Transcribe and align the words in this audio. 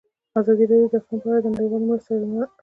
ازادي 0.39 0.65
راډیو 0.69 0.91
د 0.91 0.93
اقلیم 0.99 1.19
په 1.23 1.27
اړه 1.29 1.39
د 1.43 1.47
نړیوالو 1.55 1.87
مرستو 1.89 2.09
ارزونه 2.15 2.45
کړې. 2.47 2.57